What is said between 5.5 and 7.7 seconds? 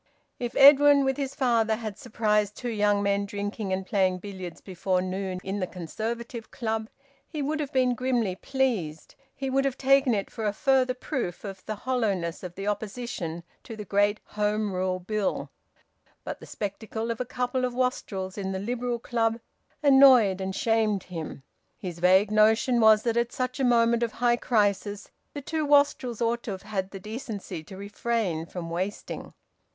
the Conservative Club, he would